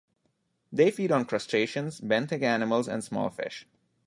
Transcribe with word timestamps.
They 0.73 0.89
feed 0.89 1.11
on 1.11 1.25
crustaceans, 1.25 2.01
benthic 2.01 2.41
animals, 2.41 2.87
and 2.87 3.03
small 3.03 3.29
fish. 3.29 3.67